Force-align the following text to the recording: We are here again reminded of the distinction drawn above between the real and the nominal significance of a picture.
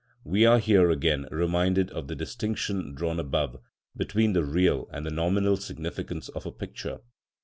We 0.23 0.47
are 0.47 0.57
here 0.57 0.89
again 0.89 1.27
reminded 1.29 1.91
of 1.91 2.07
the 2.07 2.15
distinction 2.15 2.95
drawn 2.95 3.19
above 3.19 3.61
between 3.95 4.33
the 4.33 4.43
real 4.43 4.87
and 4.91 5.05
the 5.05 5.11
nominal 5.11 5.57
significance 5.57 6.27
of 6.29 6.47
a 6.47 6.51
picture. 6.51 7.01